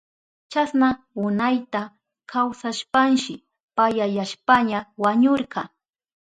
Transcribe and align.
Chasna 0.51 0.89
unayta 1.25 1.81
kawsashpanshi 2.31 3.33
payayashpaña 3.75 4.79
wañurka. 5.03 5.61